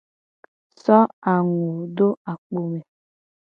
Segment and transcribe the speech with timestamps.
[0.83, 0.95] So
[1.31, 1.63] angu
[1.95, 2.79] do akpo me.